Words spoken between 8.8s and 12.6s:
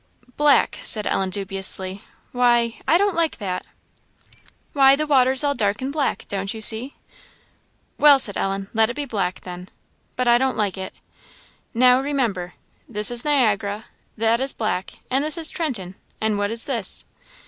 it be Black, then; but I don't like it. Now, remember,